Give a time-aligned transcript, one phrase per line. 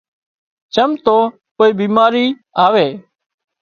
[0.73, 1.15] چم تو
[1.57, 2.25] ڪوئي ٻيماري
[2.65, 2.87] آوي